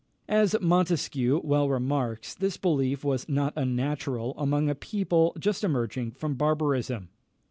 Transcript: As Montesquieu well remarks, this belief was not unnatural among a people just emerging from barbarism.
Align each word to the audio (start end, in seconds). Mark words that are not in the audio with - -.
As 0.29 0.55
Montesquieu 0.59 1.39
well 1.43 1.69
remarks, 1.69 2.33
this 2.33 2.57
belief 2.57 3.03
was 3.03 3.29
not 3.29 3.53
unnatural 3.55 4.33
among 4.35 4.67
a 4.67 4.73
people 4.73 5.35
just 5.39 5.63
emerging 5.63 6.13
from 6.13 6.33
barbarism. 6.33 7.09